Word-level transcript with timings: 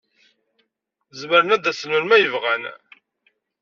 Zemren 1.19 1.53
ad 1.55 1.61
d-asen 1.63 1.89
melmi 1.91 2.13
ay 2.15 2.25
bɣan. 2.33 2.63